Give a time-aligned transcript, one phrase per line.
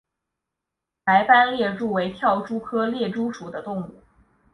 [1.03, 4.01] 白斑猎蛛为跳蛛科猎蛛属的动物。